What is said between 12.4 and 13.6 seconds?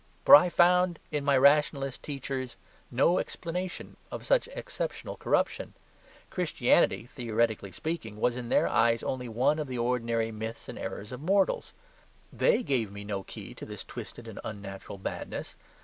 gave me no key